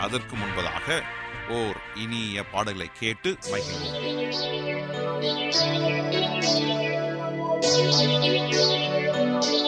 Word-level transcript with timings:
அதற்கு 0.00 0.36
முன்பதாக 0.36 1.02
ஓர் 1.48 1.76
இனிய 1.94 2.44
பாடலை 2.44 2.90
கேட்டு 2.98 3.38
மகிழ்வோம். 3.50 4.14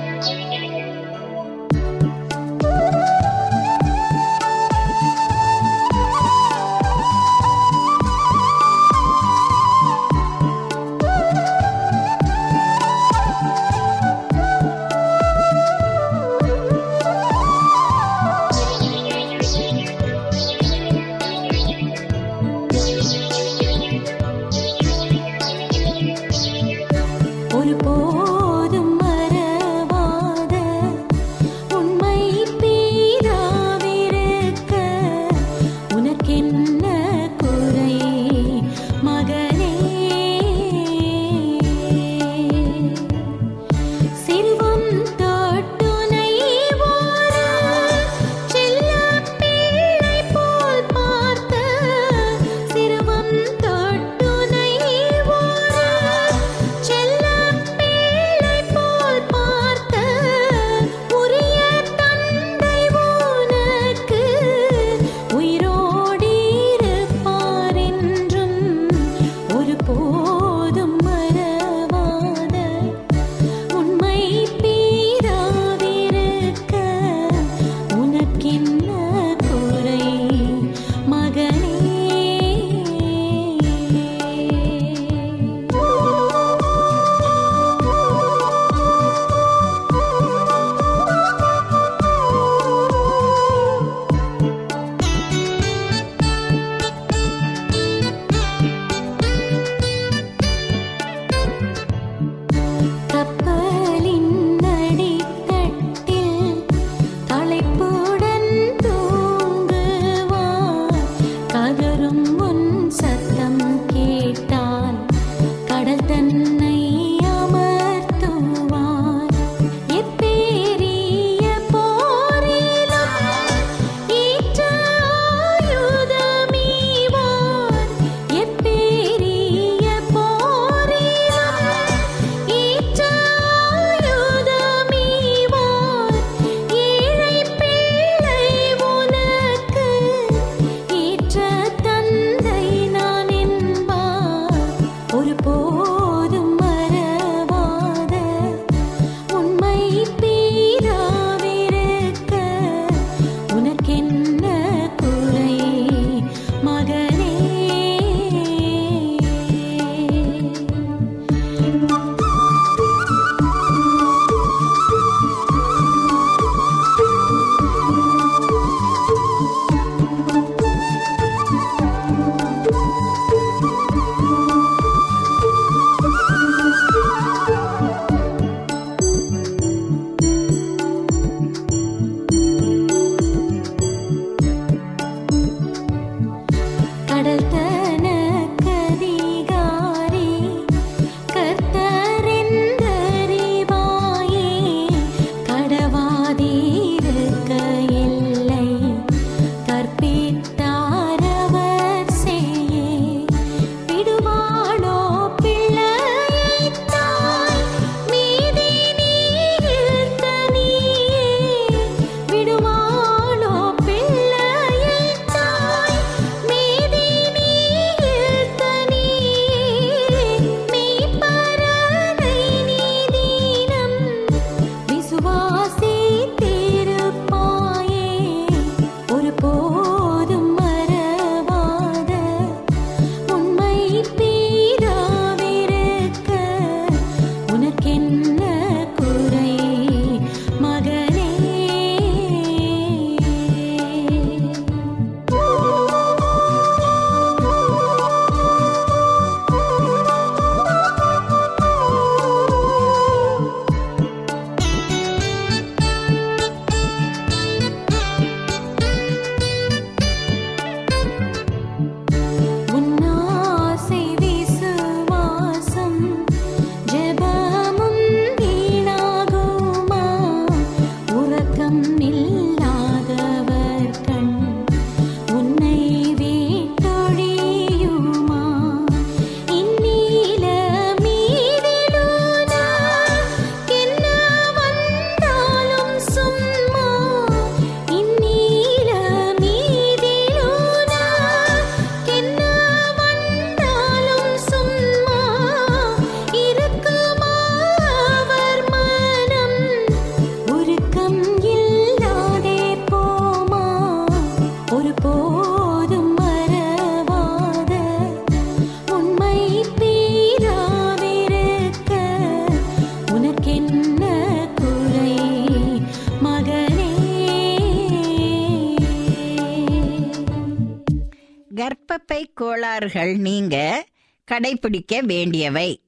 கோளாறுகள் 322.24 323.16
நீங்க 323.16 323.86
கடைபிடிக்க 324.32 324.98
வேண்டியவை. 325.00 325.80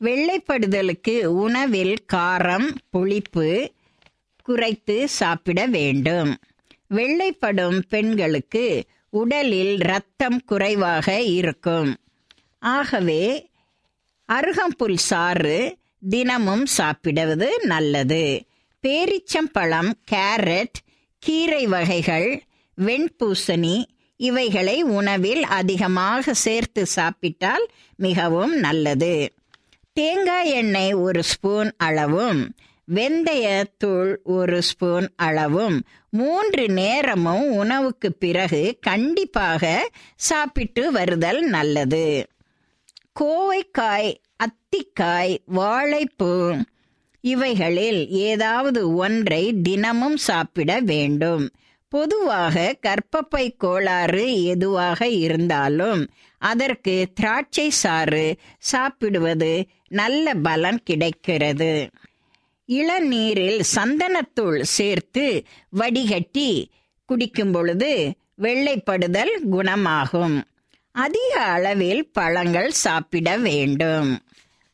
வெள்ளைப்படுதலுக்கு 0.00 1.24
உணவில் 1.24 1.96
காரம் 2.12 2.74
புளிப்பு 2.90 3.72
குறைத்து 4.42 5.08
சாப்பிட 5.08 5.66
வேண்டும். 5.66 6.38
வெள்ளைப்படும் 6.90 7.78
பெண்களுக்கு 7.88 8.84
உடலில் 9.10 9.74
இரத்தம் 9.74 10.44
குறைவாக 10.44 11.22
இருக்கும். 11.22 11.96
ஆகவே 12.58 13.50
அருகம்புல் 14.32 14.94
சாறு 14.94 15.76
தினமும் 16.08 16.66
சாப்பிடுவது 16.66 17.60
நல்லது. 17.62 18.46
பேரிச்சம்பழம் 18.82 19.92
கேரட் 20.10 20.76
கீரை 21.18 21.66
வகைகள் 21.66 22.42
வெண்பூசணி 22.76 23.84
இவைகளை 24.18 24.82
உணவில் 24.82 25.42
அதிகமாக 25.58 26.34
சேர்த்து 26.34 26.86
சாப்பிட்டால் 26.86 27.66
மிகவும் 27.96 28.54
நல்லது. 28.58 29.14
தேங்காய் 29.92 30.50
எண்ணெய் 30.50 30.92
ஒரு 30.92 31.22
ஸ்பூன் 31.22 31.70
அளவும் 31.76 32.40
வெந்தயத்தூள் 32.94 34.12
ஒரு 34.24 34.58
ஸ்பூன் 34.62 35.08
அளவும் 35.16 35.76
மூன்று 36.10 36.64
நேரமும் 36.68 37.46
உணவுக்கு 37.52 38.12
பிறகு 38.12 38.62
கண்டிப்பாக 38.80 39.90
சாப்பிட்டு 40.14 40.92
வருதல் 40.92 41.40
நல்லது. 41.48 42.06
கோவைக்காய் 43.20 44.10
அத்திக்காய் 44.44 45.34
வாழைப்பூ 45.54 46.32
இவைகளில் 47.24 48.02
ஏதாவது 48.08 48.94
ஒன்றை 48.94 49.42
தினமும் 49.62 50.16
சாப்பிட 50.16 50.80
வேண்டும். 50.80 51.44
பொதுவாக 51.88 52.76
கர்ப்பப்பை 52.82 53.56
கோளாறு 53.56 54.44
எதுவாக 54.44 55.08
இருந்தாலும் 55.08 56.10
அதற்கு 56.38 57.08
திராட்சை 57.14 57.70
சாறு 57.70 58.36
சாப்பிடுவது 58.58 59.66
நல்ல 59.88 60.34
பலன் 60.34 60.82
கிடைக்கிறது. 60.82 61.88
இளநீரில் 62.68 63.62
சந்தனத்தூள் 63.74 64.60
சேர்த்து 64.60 65.42
வடிகட்டி 65.68 66.70
குடிக்கும் 67.06 67.52
பொழுது 67.52 68.14
வெள்ளைப்படுதல் 68.42 69.34
குணமாகும். 69.50 70.44
அதிக 70.92 71.40
அளவில் 71.40 72.12
பழங்கள் 72.12 72.70
சாப்பிட 72.70 73.36
வேண்டும். 73.36 74.22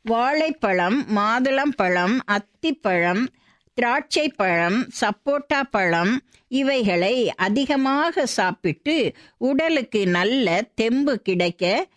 வாழைப்பழம் 0.02 1.06
மாதுளம்பழம் 1.16 2.18
அத்திப்பழம் 2.24 3.26
திராட்சை 3.74 4.28
பழம் 4.28 4.88
சப்போட்டா 5.00 5.62
பழம் 5.70 6.22
இவைகளை 6.48 7.34
அதிகமாக 7.34 8.26
சாப்பிட்டு 8.26 9.12
உடலுக்கு 9.38 10.06
நல்ல 10.06 10.66
தெம்பு 10.74 11.18
கிடைக்க 11.20 11.88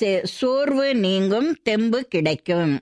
சே- 0.00 0.24
சோர்வு 0.24 0.94
நீங்கும் 0.94 1.56
தெம்பு 1.62 2.04
கிடைக்கும். 2.04 2.80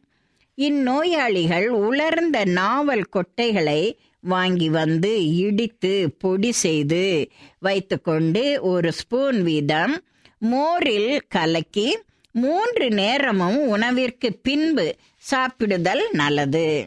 இந்நோயாளிகள் 0.54 1.66
உலர்ந்த 1.66 2.44
நாவல் 2.44 3.08
கொட்டைகளை 3.12 3.96
வாங்கி 4.20 4.68
வந்து 4.68 5.36
இடித்து 5.36 6.14
பொடி 6.18 6.52
செய்து 6.52 7.30
வைத்துக்கொண்டு 7.58 8.62
ஒரு 8.62 8.92
ஸ்பூன் 8.92 9.42
வீதம் 9.42 10.02
மோரில் 10.38 11.22
கலக்கி 11.28 11.98
மூன்று 12.30 12.88
நேரமும் 12.90 13.68
உணவிற்கு 13.68 14.32
பின்பு 14.32 14.96
சாப்பிடுதல் 15.30 16.10
நல்லது. 16.12 16.86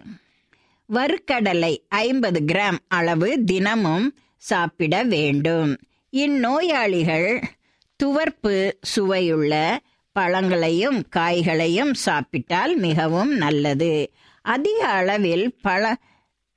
வறுக்கடலை 0.90 1.74
ஐம்பது 1.88 2.40
கிராம் 2.52 2.78
அளவு 2.88 3.44
தினமும் 3.44 4.08
சாப்பிட 4.38 5.04
வேண்டும். 5.04 5.72
இந்நோயாளிகள் 6.14 7.44
துவர்ப்பு 8.00 8.56
சுவையுள்ள 8.82 9.54
பழங்களையும் 10.16 11.00
காய்களையும் 11.16 11.94
சாப்பிட்டால் 11.94 12.76
மிகவும் 12.76 13.34
நல்லது. 13.36 13.94
அதிக 14.42 14.80
அளவில் 14.88 15.56
பழ 15.62 15.96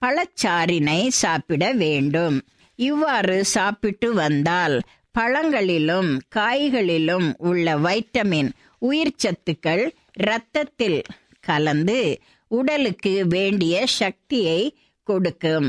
பழச்சாறினை 0.02 1.08
சாப்பிட 1.08 1.72
வேண்டும். 1.72 2.36
இவ்வாறு 2.78 3.44
சாப்பிட்டு 3.44 4.14
வந்தால் 4.14 4.76
பழங்களிலும் 5.18 6.10
காய்களிலும் 6.36 7.28
உள்ள 7.38 7.76
வைட்டமின் 7.78 8.50
உயிர்ச்சத்துக்கள் 8.82 9.84
இரத்தத்தில் 10.18 11.00
கலந்து 11.40 12.00
உடலுக்கு 12.50 13.12
வேண்டிய 13.26 13.74
சக்தியை 14.00 14.60
கொடுக்கும். 15.08 15.68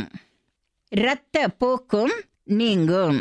இரத்த 0.91 1.47
போக்கும் 1.61 2.13
நீங்கும். 2.43 3.19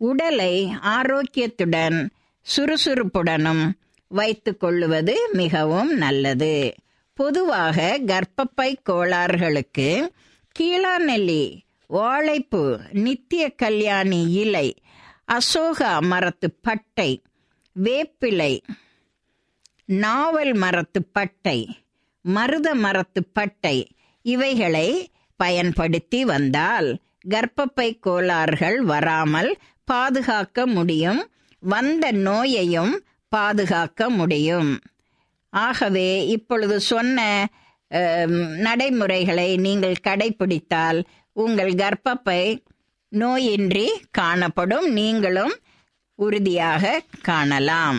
உடலை 0.00 0.54
ஆரோக்கியத்துடன் 0.96 1.98
சுறுசுறுப்புடனும் 2.46 3.64
வைத்து 4.10 4.52
கொள்ளுவது 4.56 5.14
மிகவும் 5.32 5.92
நல்லது. 5.96 6.54
பொதுவாக 7.18 7.78
கர்ப்பப்பை 8.06 8.70
கோளாறுகளுக்கு 8.88 9.88
கீழாநெல்லி 10.56 11.44
வாழைப்பூ 11.90 12.62
நித்திய 13.04 13.42
கல்யாணி 13.62 14.20
இலை 14.32 14.68
அசோகா 15.32 15.92
மரத்து 16.02 16.48
பட்டை 16.62 17.10
வேப்பிலை 17.76 18.52
நாவல் 19.84 20.52
மரத்து 20.54 21.00
பட்டை 21.12 21.58
மருத 22.22 22.68
மரத்து 22.74 23.20
பட்டை. 23.36 23.76
இவைகளை 24.24 24.88
பயன்படுத்தி 25.40 26.20
வந்தால் 26.24 26.88
கர்ப்பப்பை 27.28 27.88
கோளாறுகள் 28.06 28.78
வராமல் 28.92 29.50
பாதுகாக்க 29.88 30.66
முடியும். 30.66 31.20
வந்த 31.62 32.04
நோயையும் 32.28 32.94
பாதுகாக்க 33.32 34.08
முடியும். 34.10 34.70
ஆகவே 35.52 36.08
இப்பொழுது 36.26 36.76
சொன்ன 36.80 37.48
நடைமுறைகளை 38.66 39.48
நீங்கள் 39.56 40.04
கடைபிடித்தால் 40.08 41.00
உங்கள் 41.32 41.72
கர்ப்பப்பை 41.82 42.42
நோயின்றி 43.12 43.86
காணப்படும். 44.10 44.86
நீங்களும் 44.92 45.54
உறுதியாக 46.14 47.02
காணலாம். 47.22 47.98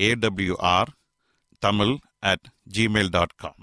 AWR 0.00 0.90
Tamil 1.62 1.94
at 2.22 2.46
Gmail 2.72 3.10
dot 3.10 3.36
com 3.36 3.60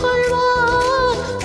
கொள்வார். 0.00 1.40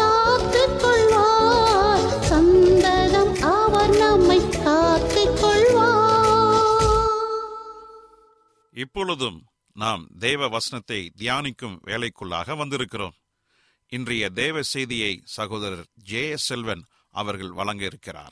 கொள்வார். 0.81 2.23
சந்ததம் 2.23 3.41
அவர் 3.41 3.97
நம்மை 3.97 4.39
கொள்வார். 5.39 6.99
இப்பொழுதும் 8.73 9.43
நாம் 9.73 10.07
தேவ 10.19 10.47
வசனத்தை 10.47 11.11
தியானிக்கும் 11.17 11.51
வேலைக்குள்ளாக 11.61 12.55
வந்திருக்கிறோம். 12.55 13.17
இன்றைய 13.89 14.29
தேவ 14.29 14.61
செய்தியை 14.61 15.21
சகோதரர் 15.23 15.85
ஜே 15.93 16.33
செல்வன் 16.35 16.83
அவர்கள் 17.11 17.51
வழங்க 17.51 17.85
இருக்கிறார். 17.85 18.31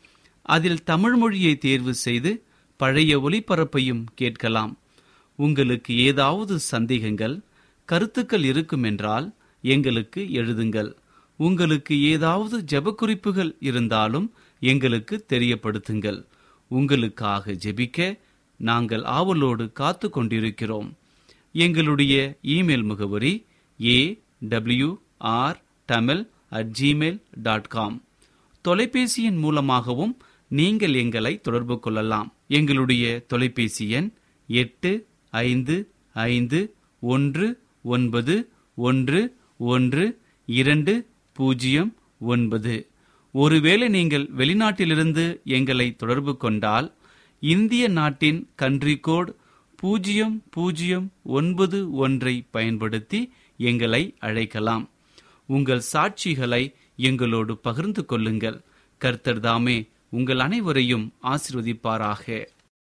அதில் 0.41 0.83
தமிழ் 0.83 1.15
மொழியை 1.15 1.57
தேர்வு 1.57 1.93
செய்து 1.93 2.43
பழைய 2.77 3.19
ஒளிபரப்பையும் 3.19 4.03
கேட்கலாம். 4.15 4.79
உங்களுக்கு 5.35 5.97
ஏதாவது 5.97 6.59
சந்தேகங்கள் 6.59 7.41
கருத்துக்கள் 7.85 8.43
இருக்கும் 8.43 8.83
என்றால் 8.83 9.35
எங்களுக்கு 9.61 10.21
எழுதுங்கள். 10.21 10.93
உங்களுக்கு 11.39 12.01
ஏதாவது 12.01 12.57
ஜெபக்குறிப்புகள் 12.71 13.55
இருந்தாலும் 13.59 14.33
எங்களுக்கு 14.59 15.25
தெரியப்படுத்துங்கள். 15.33 16.25
உங்களுக்காக 16.67 17.51
ஜெபிக்க 17.51 18.19
நாங்கள் 18.57 19.03
ஆவலோடு 19.03 19.71
காத்து 19.71 20.09
கொண்டிருக்கிறோம். 20.09 20.97
எங்களுடைய 21.53 22.37
இமெயில் 22.43 22.83
முகவரி 22.83 23.45
A 23.83 24.19
W 24.39 24.97
R 25.17 25.63
Tamil 25.85 26.27
at 26.49 26.71
Gmail 26.79 27.21
dot 27.31 27.67
com 27.67 28.03
தொலைபேசியின் 28.65 29.37
மூலமாகவும் 29.37 30.17
நீங்கள் 30.59 30.95
எங்களை 31.01 31.33
தொடர்பு 31.45 31.75
கொள்ளலாம். 31.79 32.29
எங்களுடைய 32.57 33.05
தொலைபேசி 33.31 33.85
எண் 33.97 34.09
எட்டு 34.47 34.91
ஐந்து 35.43 35.75
ஐந்து 36.13 36.59
ஒன்று 37.13 37.47
ஒன்பது 37.95 38.35
ஒன்று 38.87 39.21
ஒன்று 39.71 40.05
இரண்டு 40.45 40.93
பூஜ்ஜியம் 41.37 41.91
ஒன்பது. 42.19 42.75
ஒருவேளை 43.35 43.87
நீங்கள் 43.87 44.25
வெளிநாட்டிலிருந்து 44.37 45.25
எங்களை 45.57 45.87
தொடர்பு 46.01 46.33
கொண்டால் 46.37 46.87
இந்திய 47.39 47.83
நாட்டின் 47.99 48.39
கன்ட்ரி 48.61 48.95
கோட் 48.99 49.31
பூஜ்ஜியம் 49.79 50.35
பூஜ்ஜியம் 50.49 51.07
ஒன்பது 51.37 51.77
ஒன்றை 52.03 52.35
பயன்படுத்தி 52.51 53.21
எங்களை 53.69 54.03
அழைக்கலாம். 54.19 54.85
உங்கள் 55.49 55.87
சாட்சிகளை 55.93 56.63
எங்களோடு 57.07 57.53
பகிர்ந்து 57.67 58.03
கொள்ளுங்கள். 58.05 58.59
கர்த்தர்தாமே 59.01 59.77
உங்கள் 60.11 60.39
அனைவரையும் 60.39 61.13
ஆசிர்வதிப்பாராக. 61.23 62.47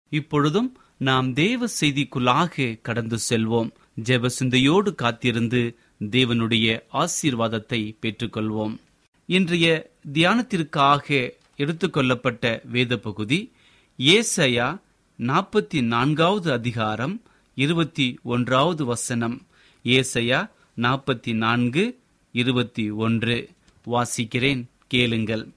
இப்பொழுதும் 0.10 0.78
நாம் 0.98 1.34
தேவ 1.34 1.66
செய்திக்குள்ளாக 1.82 2.82
கடந்து 2.82 3.18
செல்வோம். 3.30 3.70
ஜெப 4.04 4.26
சிந்தையோடு 4.26 4.96
காத்திருந்து 4.96 5.78
தேவனுடைய 6.00 6.82
ஆசீர்வாதத்தை 6.94 7.82
பெற்றுக்கொள்வோம். 8.02 8.78
இன்றைய 9.26 9.92
தியானத்திற்காக 10.14 11.30
எடுத்துக்கொள்ளப்பட்ட 11.58 12.62
வேத 12.68 12.98
பகுதி 12.98 13.52
ஏசையா 13.98 14.80
நாற்பத்தி 15.20 15.82
நான்காவது 15.82 16.52
அதிகாரம் 16.52 17.22
இருபத்தி 17.56 18.20
ஒன்றாவது 18.24 18.86
வசனம். 18.86 19.48
ஏசையா 19.84 20.50
நாற்பத்தி 20.78 21.34
நான்கு 21.34 22.00
இருபத்தி 22.32 22.90
ஒன்று. 22.90 23.50
வாசிக்கிறேன் 23.86 24.66
கேளுங்கள். 24.88 25.48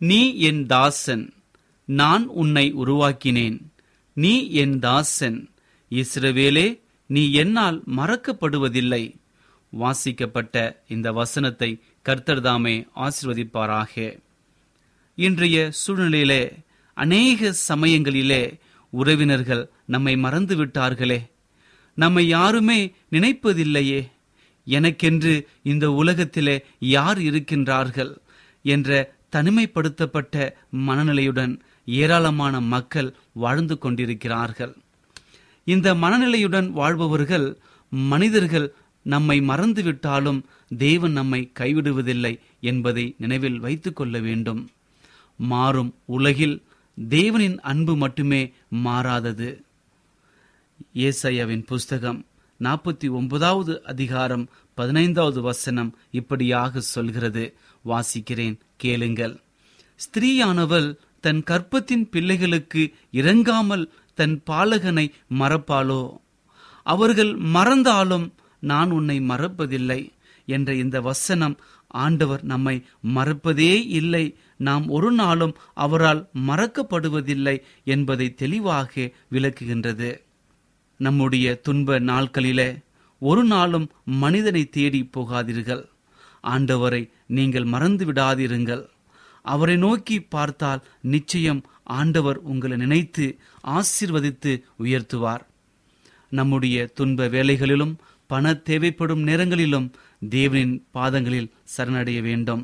நீ 0.00 0.36
என் 0.38 0.66
தாசன் 0.66 1.24
நான் 1.84 2.26
உன்னை 2.26 2.74
உருவாக்கினேன். 2.74 3.58
நீ 4.12 4.50
என் 4.50 4.78
தாசன் 4.78 5.38
இஸ்ரவேலே 5.90 6.80
நீ 7.06 7.32
என்னால் 7.32 7.82
மறக்கப்படுவதில்லை. 7.96 9.02
வாசிக்கப்பட்ட 9.70 10.82
இந்த 10.88 11.12
வசனத்தை 11.12 11.70
கர்த்தர்தாமே 12.08 12.74
ஆசிர்வதிப்பாராக. 12.96 14.18
இன்றைய 15.14 15.70
சூழ்நிலையிலே 15.80 16.42
அநேக 16.94 17.54
சமயங்களிலே 17.68 18.42
உறவினர்கள் 18.90 19.68
நம்மை 19.84 20.16
மறந்து 20.16 20.56
விட்டார்களே 20.56 21.20
நம்மை 21.94 22.28
யாருமே 22.28 22.92
நினைப்பதில்லையே. 23.12 24.00
எனக்கென்று 24.64 25.48
இந்த 25.62 25.92
உலகத்திலே 25.92 26.64
யார் 26.78 27.18
இருக்கின்றார்கள்? 27.18 28.12
என்ற 28.62 29.18
தனிமைப்படுத்தப்பட்ட 29.32 30.52
மனநிலையுடன் 30.86 31.58
ஏராளமான 31.86 32.60
மக்கள் 32.60 33.14
வாழ்ந்து 33.32 33.78
கொண்டிருக்கிறார்கள். 33.78 34.76
இந்த 35.64 35.94
மனநிலையுடன் 35.94 36.70
வாழ்பவர்கள் 36.70 37.56
மனிதர்கள் 37.88 38.72
நம்மை 39.02 39.40
மறந்துவிட்டாலும் 39.40 40.42
தேவன் 40.78 41.12
நம்மை 41.12 41.50
கைவிடுவதில்லை 41.58 42.38
என்பதை 42.60 43.14
நினைவில் 43.18 43.58
வைத்துக் 43.58 43.96
கொள்ள 43.96 44.18
வேண்டும். 44.18 44.70
மாறும் 45.36 45.94
உலகில் 46.04 46.62
தேவனின் 47.08 47.58
அன்பு 47.58 47.96
மட்டுமே 47.96 48.52
மாறாதது. 48.68 49.62
ஏசையாவின் 50.94 51.64
புஸ்தகம் 51.66 52.26
நாற்பத்தி 52.60 53.10
ஒன்பதாவது 53.10 53.82
அதிகாரம் 53.84 54.48
பதினைந்தாவது 54.80 55.40
வசனம் 55.42 55.90
இப்படியாக 56.10 56.80
சொல்கிறது. 56.94 57.44
வாசிக்கிறேன் 57.84 58.56
கேளுங்கள். 58.76 59.34
ஸ்திரீயானவள் 60.00 60.88
தன் 61.20 61.42
கற்பத்தின் 61.50 62.04
பிள்ளைகளுக்கு 62.10 62.82
இறங்காமல் 63.12 63.84
தன் 64.18 64.36
பாலகனை 64.50 65.06
மறப்பாளோ? 65.40 66.02
அவர்கள் 66.86 67.32
மறந்தாலும் 67.56 68.26
நான் 68.62 68.90
உன்னை 68.90 69.16
மறப்பதில்லை 69.28 70.00
என்ற 70.46 70.74
இந்த 70.74 70.96
வசனம் 71.00 71.56
ஆண்டவர் 72.00 72.42
நம்மை 72.44 72.76
மறப்பதே 73.14 73.72
இல்லை. 73.98 74.24
நாம் 74.58 74.84
ஒரு 74.88 75.10
நாளும் 75.12 75.54
அவரால் 75.74 76.22
மறக்கப்படுவதில்லை 76.48 77.56
என்பதை 77.84 78.26
தெளிவாக 78.34 79.10
விளக்குகின்றது. 79.32 80.10
நம்முடைய 81.00 81.46
துன்ப 81.60 81.98
நாட்களிலே 82.00 82.68
ஒரு 83.20 83.44
நாளும் 83.44 83.86
மனிதனை 84.04 84.62
தேடி 84.68 85.00
போகாதீர்கள். 85.16 85.84
ஆண்டவரை 86.44 87.02
நீங்கள் 87.26 87.64
மறந்து 87.64 88.04
விடாதிருங்கள். 88.12 88.84
அவரை 89.42 89.76
நோக்கி 89.76 90.16
பார்த்தால் 90.34 90.84
நிச்சயம் 91.14 91.60
ஆண்டவர் 91.84 92.38
உங்களை 92.50 92.76
நினைத்து 92.76 93.26
ஆசிர்வதித்து 93.64 94.52
உயர்த்துவார். 94.82 95.44
நம்முடைய 96.28 96.86
துன்ப 96.86 97.28
வேலைகளிலும் 97.28 97.94
பண 98.26 98.54
தேவைப்படும் 98.54 99.22
நேரங்களிலும் 99.22 99.92
தேவனின் 100.30 100.74
பாதங்களில் 100.90 101.52
சரணடைய 101.76 102.20
வேண்டும். 102.20 102.62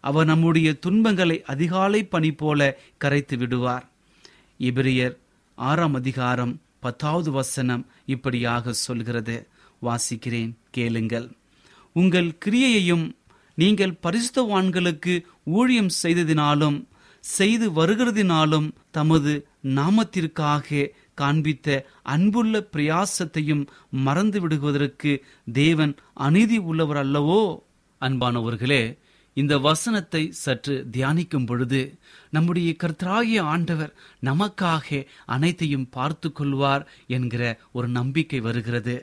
அவர் 0.00 0.26
நம்முடைய 0.26 0.68
துன்பங்களை 0.74 1.42
அதிகாலை 1.42 2.04
பணி 2.04 2.32
போல 2.32 2.60
கரைத்து 2.96 3.36
விடுவார். 3.36 3.84
இபிரியர் 4.58 5.16
ஆறாம் 5.54 5.94
அதிகாரம் 5.94 6.60
பத்தாவது 6.80 7.30
வசனம் 7.30 7.86
இப்படியாக 8.06 8.72
சொல்கிறது. 8.72 9.36
வாசிக்கிறேன் 9.86 10.52
கேளுங்கள். 10.70 11.28
உங்கள் 11.96 12.30
கிரியையையும் 12.44 13.06
நீங்கள் 13.58 13.98
பரிசுத்தவான்களுக்கு 14.02 15.14
ஊழியம் 15.58 15.92
செய்ததினாலும் 16.02 16.78
செய்து 17.24 17.66
வருகிறதினாலும் 17.70 18.66
தமது 18.90 19.32
நாமத்திற்காக 19.76 20.88
காண்பித்த 21.14 21.68
அன்புள்ள 22.02 22.54
பிரயாசத்தையும் 22.72 23.62
மறந்து 24.06 24.38
விடுவதற்கு 24.40 25.12
தேவன் 25.52 25.94
அநீதி 26.26 26.58
உள்ளவர் 26.70 27.00
அல்லவோ? 27.04 27.42
அன்பானவர்களே 28.00 28.82
இந்த 29.36 29.54
வசனத்தை 29.58 30.22
சற்று 30.42 30.74
தியானிக்கும் 30.92 31.46
பொழுது 31.46 31.80
நம்முடைய 32.30 32.70
கர்த்தராகிய 32.82 33.40
ஆண்டவர் 33.54 33.92
நமக்காக 34.22 35.06
அனைத்தையும் 35.26 35.88
பார்த்து 35.88 36.28
கொள்வார் 36.32 36.84
என்கிற 37.06 37.42
ஒரு 37.72 37.88
நம்பிக்கை 37.88 38.40
வருகிறது. 38.40 38.96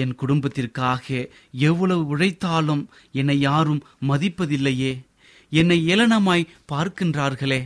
என் 0.00 0.14
குடும்பத்திற்காக 0.14 1.28
எவ்வளவு 1.52 2.02
உழைத்தாலும் 2.06 2.82
என்னை 3.12 3.36
யாரும் 3.40 3.82
மதிப்பதில்லையே. 4.08 4.92
என்னை 5.50 5.78
ஏளனமாய் 5.94 6.48
பார்க்கின்றார்களே. 6.72 7.60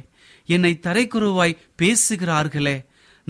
என்னை 0.47 0.73
தரைக்குறவாய் 0.83 1.59
பேசுகிறார்களே. 1.83 2.77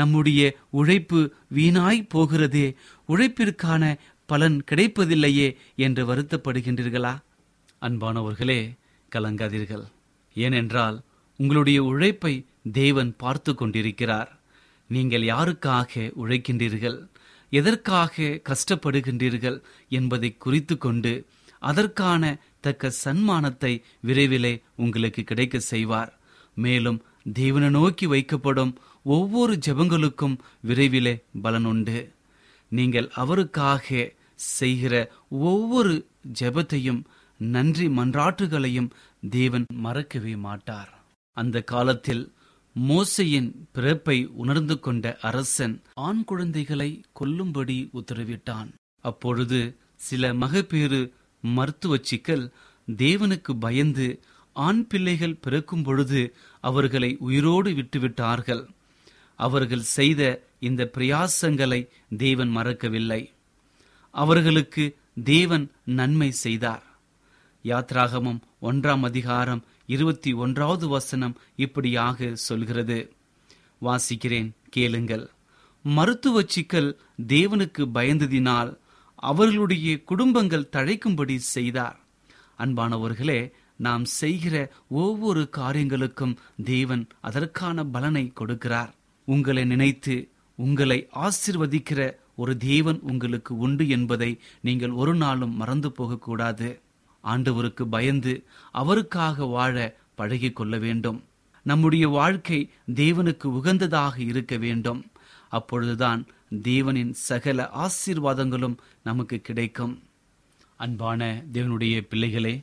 நம்முடைய 0.00 0.40
உழைப்பு 0.70 1.20
வீணாய் 1.54 2.06
போகிறதே. 2.08 2.66
உழைப்பிற்கான 3.08 3.82
பலன் 4.26 4.58
கிடைப்பதில்லையே 4.70 5.48
என்று 5.76 6.02
வருத்தப்படுகின்றீர்களா? 6.06 7.14
அன்பானவர்களே 7.80 8.60
கலங்காதீர்கள். 9.12 9.86
ஏனென்றால் 10.34 10.96
உங்களுடைய 11.36 11.78
உழைப்பை 11.84 12.34
தேவன் 12.72 13.12
பார்த்து 13.16 13.54
கொண்டிருக்கிறார். 13.54 14.30
நீங்கள் 14.88 15.22
யாருக்காக 15.22 16.10
உழைக்கின்றீர்கள்? 16.24 16.98
எதற்காக 17.58 18.14
கஷ்டப்படுகின்றீர்கள் 18.48 19.58
என்பதை 19.98 20.30
குறித்து 20.44 20.74
கொண்டு 20.78 21.12
அதற்கான 21.70 22.22
தக்க 22.64 22.90
சன்மானத்தை 23.04 23.72
விரைவிலே 24.06 24.54
உங்களுக்கு 24.76 25.22
கிடைக்க 25.30 25.56
செய்வார். 25.72 26.12
மேலும் 26.56 26.98
தேவனை 27.32 27.68
நோக்கி 27.70 28.06
வைக்கப்படும் 28.14 28.72
ஒவ்வொரு 29.16 29.54
ஜெபங்களுக்கும் 29.66 30.36
விரைவிலே 30.68 31.14
பலன் 31.42 31.68
உண்டு. 31.72 32.00
நீங்கள் 32.72 33.08
அவருக்காக 33.22 33.86
செய்கிற 34.34 34.94
ஒவ்வொரு 35.48 35.94
ஜெபத்தையும் 36.40 37.02
நன்றி 37.40 37.86
மன்றாட்டுகளையும் 37.98 38.90
தேவன் 39.30 39.66
மறக்கவே 39.84 40.34
மாட்டார். 40.46 40.92
அந்த 41.36 41.56
காலத்தில் 41.72 42.24
மோசையின் 42.80 43.52
பிறப்பை 43.72 44.26
உணர்ந்து 44.26 44.80
கொண்ட 44.80 45.18
அரசன் 45.20 45.82
ஆண் 45.94 46.24
குழந்தைகளை 46.24 47.00
கொல்லும்படி 47.20 47.90
உத்தரவிட்டான். 47.94 48.72
அப்பொழுது 49.00 49.76
சில 49.96 50.35
மகப்பேறு 50.35 51.12
மருத்துவ 51.40 51.96
சிக்கல் 52.02 52.52
தேவனுக்கு 52.96 53.58
பயந்து 53.61 54.20
ஆண் 54.52 54.87
பிள்ளைகள் 54.87 55.35
பிறக்கும் 55.35 55.82
பொழுது 55.82 56.35
அவர்களை 56.61 57.16
உயிரோடு 57.18 57.70
விட்டுவிட்டார்கள். 57.70 58.66
அவர்கள் 59.37 59.80
செய்த 59.80 60.42
இந்த 60.58 60.90
பிரயாசங்களை 60.98 61.88
தேவன் 62.16 62.48
மறக்கவில்லை. 62.48 63.30
அவர்களுக்கு 64.11 64.96
தேவன் 65.24 65.70
நன்மை 65.85 66.30
செய்தார். 66.30 66.85
யாத்ராகமம் 67.64 68.40
ஒன்றாம் 68.62 69.00
அதிகாரம் 69.00 69.64
இருபத்தி 69.94 70.31
ஒன்றாவது 70.42 70.87
வசனம் 70.88 71.35
இப்படியாக 71.57 72.35
சொல்கிறது. 72.48 72.98
வாசிக்கிறேன் 73.83 74.50
கேளுங்கள். 74.70 75.24
மருத்துவ 75.85 76.42
சிக்கல் 76.46 76.90
தேவனுக்கு 77.28 77.85
பயந்ததினால் 77.94 78.70
அவர்களுடைய 79.22 79.88
குடும்பங்கள் 80.11 80.70
தழைக்கும்படி 80.72 81.37
செய்தார். 81.55 81.98
அன்பானவர்களே 82.59 83.40
நாம் 83.76 84.05
செய்கிற 84.20 84.57
ஒவ்வொரு 85.00 85.42
காரியங்களுக்கும் 85.59 86.35
தேவன் 86.64 87.05
அதற்கான 87.20 87.85
பலனை 87.94 88.24
கொடுக்கிறார். 88.40 88.92
உங்களை 89.28 89.64
நினைத்து 89.64 90.16
உங்களை 90.59 90.98
ஆசிர்வதிக்கிற 91.24 92.00
ஒரு 92.37 92.52
தேவன் 92.57 92.98
உங்களுக்கு 93.02 93.52
உண்டு 93.64 93.85
என்பதை 93.88 94.31
நீங்கள் 94.61 94.94
ஒரு 95.02 95.14
நாளும் 95.14 95.55
மறந்து 95.57 95.90
போகக்கூடாது. 95.92 96.68
ஆண்டவருக்கு 97.24 97.82
பயந்து 97.82 98.44
அவருக்காக 98.70 99.44
வாழ 99.44 99.96
பழகிக் 100.14 100.56
கொள்ள 100.56 100.78
வேண்டும். 100.78 101.24
நம்முடைய 101.62 102.08
வாழ்க்கை 102.08 102.70
தேவனுக்கு 102.94 103.44
உகந்ததாக 103.44 104.18
இருக்க 104.18 104.56
வேண்டும். 104.56 105.06
அப்பொழுதுதான் 105.48 106.26
தேவனின் 106.62 107.11
சகல 107.11 107.70
ஆசீர்வாதங்களும் 107.76 108.76
நமக்கு 109.02 109.38
கிடைக்கும். 109.38 110.02
அன்பான 110.76 111.44
தேவனுடைய 111.52 112.00
பிள்ளைகளே 112.00 112.62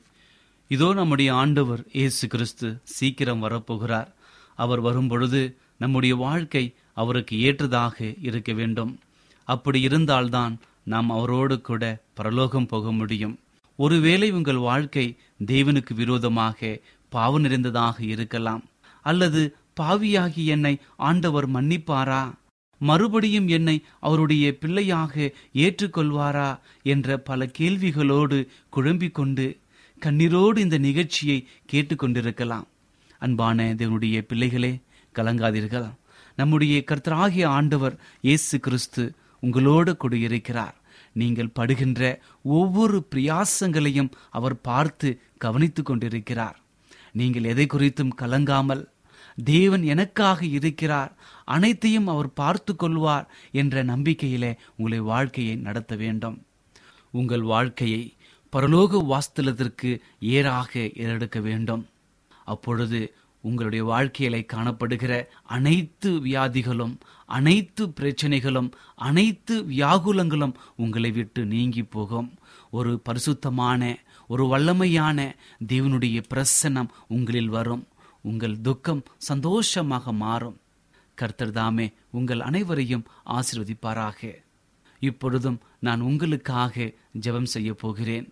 இதோ 0.68 0.94
நம்முடைய 0.94 1.34
ஆண்டவர் 1.34 1.84
இயேசு 1.92 2.28
கிறிஸ்து 2.28 2.80
சீக்கிரம் 2.84 3.44
வரப்போகிறார். 3.44 4.08
அவர் 4.56 4.80
வரும்பொழுது 4.80 5.58
நம்முடைய 5.78 6.16
வாழ்க்கை 6.16 6.74
அவருக்கு 6.94 7.40
ஏற்றதாக 7.40 8.14
இருக்க 8.22 8.54
வேண்டும். 8.54 9.00
அப்படி 9.46 9.82
இருந்தால்தான் 9.82 10.60
நாம் 10.84 11.10
அவரோடு 11.10 11.62
கூட 11.62 12.02
பரலோகம் 12.14 12.66
போக 12.66 12.92
முடியும். 12.92 13.40
ஒருவேளை 13.80 14.32
உங்கள் 14.32 14.58
வாழ்க்கை 14.58 15.18
தேவனுக்கு 15.46 15.94
விரோதமாக 15.94 16.80
பாவ 17.10 17.40
நிறைந்ததாக 17.40 18.04
இருக்கலாம். 18.04 18.64
அல்லது 19.02 19.56
பாவியாகி 19.82 20.46
என்னை 20.46 20.78
ஆண்டவர் 20.96 21.48
மன்னிப்பாரா? 21.52 22.34
மறுபடியும் 22.78 23.48
என்னை 23.48 23.84
அவருடைய 24.00 24.58
பிள்ளையாக 24.58 25.34
ஏற்றுக்கொள்வாரா? 25.54 26.50
என்ற 26.84 27.18
பல 27.18 27.50
கேள்விகளோடு 27.60 28.48
குழம்பிக் 28.70 29.14
கொண்டு 29.14 29.58
கண்ணீரோடு 30.06 30.58
இந்த 30.58 30.78
நிகழ்ச்சியை 30.78 31.48
கேட்டுக்கொண்டிருக்கலாம் 31.72 32.68
அன்பான 33.20 33.74
தேவனுடைய 33.78 34.22
பிள்ளைகளே 34.22 34.74
கலங்காதீர்கள். 35.16 35.90
நம்முடைய 36.36 36.84
கர்த்தராகிய 36.92 37.46
ஆண்டவர் 37.46 37.96
இயேசு 38.22 38.60
கிறிஸ்து 38.60 39.16
உங்களோடு 39.40 39.98
குடியிருக்கிறார். 39.98 40.76
நீங்கள் 41.22 41.56
படுகின்ற 41.60 42.02
ஒவ்வொரு 42.58 42.98
பிரயாசங்களையும் 43.12 44.12
அவர் 44.38 44.58
பார்த்து 44.62 45.10
கவனித்துக் 45.38 45.90
கொண்டிருக்கிறார். 45.90 46.58
நீங்கள் 47.20 47.50
எதை 47.52 47.66
குறித்தும் 47.66 48.18
கலங்காமல் 48.22 48.84
தேவன் 49.44 49.84
எனக்காக 49.84 50.40
இருக்கிறார் 50.58 51.12
அனைத்தையும் 51.56 52.08
அவர் 52.08 52.30
பார்த்து 52.34 52.72
கொள்வார் 52.76 53.28
என்ற 53.62 53.84
நம்பிக்கையிலே 53.92 54.52
உங்களை 54.78 55.00
வாழ்க்கையை 55.12 55.56
நடத்த 55.68 55.94
வேண்டும். 56.04 56.38
உங்கள் 57.20 57.46
வாழ்க்கையை 57.54 58.04
பரலோக 58.54 59.02
வாஸ்தலத்திற்கு 59.12 59.90
ஏறாக 60.36 60.72
ஏறெடுக்க 61.04 61.40
வேண்டும். 61.48 61.84
அப்பொழுது 62.46 63.00
உங்களுடைய 63.44 63.82
வாழ்க்கையில 63.92 64.38
காணப்படுகிற 64.54 65.14
அனைத்து 65.56 66.10
வியாதிகளும் 66.26 66.96
அனைத்து 67.30 67.88
பிரச்சனைகளும் 67.88 68.70
அனைத்து 68.96 69.62
வியாகுலங்களும் 69.62 70.54
உங்களை 70.76 71.12
விட்டு 71.12 71.46
நீங்கி 71.46 71.84
போகும். 71.84 72.30
ஒரு 72.72 73.00
பரிசுத்தமான 73.00 73.98
ஒரு 74.28 74.44
வல்லமையான 74.46 75.20
தேவனுடைய 75.68 76.24
பிரசன்னம் 76.34 76.90
உங்களில் 77.08 77.50
வரும். 77.50 77.88
உங்கள் 78.22 78.62
துக்கம் 78.62 79.04
சந்தோஷமாக 79.18 80.14
மாறும். 80.14 80.58
கர்த்தர் 81.16 81.52
தாமே 81.52 81.88
உங்கள் 82.10 82.40
அனைவரையும் 82.40 83.08
ஆசிர்வதிப்பாராக. 83.26 84.32
இப்பொழுதும் 85.00 85.60
நான் 85.80 86.02
உங்களுக்காக 86.02 86.92
ஜெபம் 87.22 87.52
செய்ய 87.56 87.74
போகிறேன். 87.74 88.28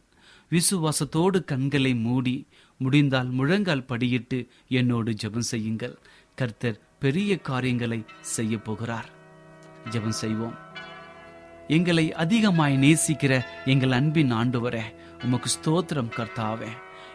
விசுவாசத்தோடு 0.51 1.43
கண்களை 1.43 1.95
மூடி 1.95 2.35
முடிந்தால் 2.77 3.29
முழங்கால் 3.29 3.87
படியிட்டு 3.89 4.39
என்னோடு 4.69 5.11
ஜெபம் 5.23 5.49
செய்யுங்கள். 5.53 5.95
கர்த்தர் 6.35 6.79
பெரிய 6.99 7.37
காரியங்களை 7.37 8.05
செய்ய 8.21 8.57
போகிறார். 8.57 9.09
ஜெபம் 9.89 10.17
செய்வோம். 10.21 10.57
எங்களை 11.67 12.13
அதிகமாய் 12.13 12.77
நேசிக்கிற 12.77 13.45
எங்கள் 13.65 13.91
அன்பின் 13.91 14.31
ஆண்டவரே 14.31 14.81
உமக்கு 15.23 15.49
ஸ்தோத்திரம் 15.49 16.11
கர்த்தாவே. 16.17 16.67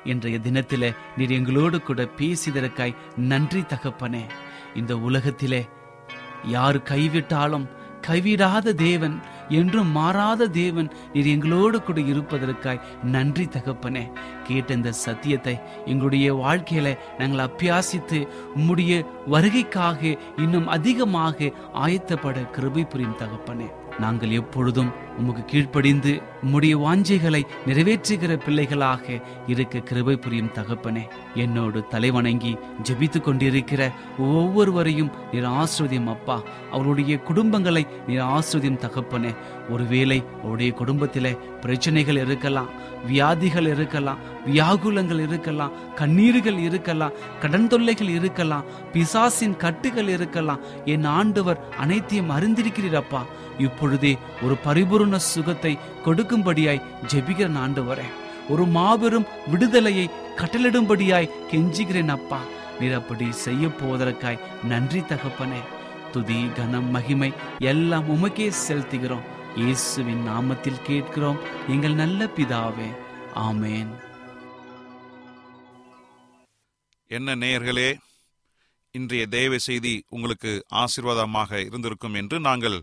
இன்றைய 0.05 0.39
தினத்திலே 0.39 0.97
நீர் 1.17 1.31
எங்களோடு 1.31 1.81
கூட 1.81 2.03
பேசிதற்காய் 2.05 2.97
நன்றி 3.17 3.61
தகப்பனே. 3.61 4.25
இந்த 4.75 4.99
உலகத்திலே 4.99 5.69
யார் 6.45 6.83
கைவிட்டாலும் 6.83 7.69
கைவிடாத 8.07 8.73
தேவன் 8.73 9.21
என்றும் 9.49 9.91
மாறாத 9.91 10.49
தேவன் 10.49 10.93
நீர் 11.13 11.27
எங்களோடு 11.27 11.83
கூட 11.83 12.01
இருப்பதற்காய் 12.01 12.81
நன்றி 13.03 13.45
தகப்பனே. 13.45 14.13
கேட்ட 14.45 14.75
இந்த 14.75 14.93
சத்தியத்தை 14.93 15.61
எங்களுடைய 15.87 16.35
வாழ்க்கையில 16.35 16.99
நாங்கள் 17.19 17.47
அபியாசித்து 17.47 18.29
உம்முடைய 18.57 19.07
வருகைக்காக 19.31 20.19
இன்னும் 20.37 20.67
அதிகமாக 20.67 21.53
ஆயத்தப்பட 21.75 22.51
கிருபை 22.51 22.85
புரியும் 22.85 23.17
தகப்பனே. 23.19 23.81
நாங்கள் 23.99 24.31
எப்பொழுதும் 24.31 24.93
உமக்கு 25.19 25.45
கீழ்ப்படிந்து 25.45 26.23
உம்முடைய 26.45 26.75
வாஞ்சைகளை 26.77 27.43
நிறைவேற்றுகிற 27.67 28.37
பிள்ளைகளாக 28.37 29.21
இருக்க 29.47 29.79
கிருபை 29.79 30.17
புரியும் 30.17 30.51
தகப்பனே 30.55 31.09
என்னோடு 31.35 31.85
தலைவணங்கி 31.91 32.59
ஜெபித்து 32.83 33.21
கொண்டிருக்கிற 33.21 33.91
ஒவ்வொருவரையும் 34.19 35.11
நீர் 35.33 35.45
ஆசிரியம் 35.45 36.07
அப்பா. 36.07 36.43
அவருடைய 36.73 37.17
குடும்பங்களை 37.17 37.87
நீர் 38.07 38.21
ஆசிரியம் 38.21 38.79
தகப்பனே. 38.79 39.37
ஒருவேளை 39.71 40.25
அவருடைய 40.41 40.73
குடும்பத்தில் 40.73 41.37
பிரச்சனைகள் 41.37 42.17
இருக்கலாம் 42.17 42.69
வியாதிகள் 43.07 43.67
இருக்கலாம் 43.67 44.19
வியாகுலங்கள் 44.47 45.21
இருக்கலாம் 45.21 45.73
கண்ணீர்கள் 45.97 46.59
இருக்கலாம் 46.59 47.13
கடன் 47.41 47.69
தொல்லைகள் 47.69 48.09
இருக்கலாம் 48.09 48.65
பிசாசின் 48.93 49.57
கட்டுகள் 49.57 50.09
இருக்கலாம். 50.09 50.59
என் 50.85 51.05
ஆண்டவர் 51.05 51.75
அனைத்தையும் 51.79 52.31
அறிந்திருக்கிறீரப்பா 52.31 53.23
இப்பொழுதே 53.59 54.19
ஒரு 54.43 54.57
பரிபூர்ண 54.65 55.17
சுகத்தை 55.17 55.79
கொடுக்கும்படியாய் 56.05 56.85
ஜெபிக்கிறேன் 57.13 57.59
ஆண்டவரே. 57.59 58.05
ஒரு 58.49 58.67
மாபெரும் 58.67 59.27
விடுதலையை 59.47 60.11
கட்டளிடும்படியாய் 60.37 61.31
கெஞ்சுகிறேன் 61.51 62.09
அப்பா. 62.09 62.41
நீர் 62.81 62.95
அப்படி 62.95 63.33
செய்ய 63.33 63.67
போவதற்காய் 63.67 64.65
நன்றி 64.65 65.01
தகப்பனே. 65.01 65.63
துதி 66.13 66.49
கனம் 66.55 66.91
மகிமை 66.91 67.33
எல்லாம் 67.59 68.09
உமக்கே 68.09 68.53
செலுத்துகிறோம். 68.69 69.25
இயேசுவின் 69.57 70.29
நாமத்தில் 70.29 70.83
கேட்கிறோம். 70.83 71.39
எங்கள் 71.69 71.95
நல்ல 71.95 72.25
பிதாவே. 72.25 72.95
ஆமேன். 73.35 73.89
என்ன 77.07 77.35
நேயர்களே 77.35 77.95
இன்றைய 78.91 79.27
தேவ 79.27 79.59
செய்தி 79.59 80.05
உங்களுக்கு 80.09 80.65
ஆசீர்வாதமாக 80.71 81.67
இருந்திருக்கும் 81.67 82.15
என்று 82.15 82.41
நாங்கள் 82.41 82.83